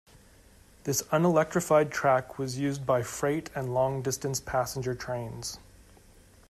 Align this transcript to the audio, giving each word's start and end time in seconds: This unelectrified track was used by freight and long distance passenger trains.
This 0.83 1.03
unelectrified 1.11 1.91
track 1.91 2.39
was 2.39 2.57
used 2.57 2.87
by 2.87 3.03
freight 3.03 3.51
and 3.53 3.71
long 3.71 4.01
distance 4.01 4.39
passenger 4.39 4.95
trains. 4.95 5.59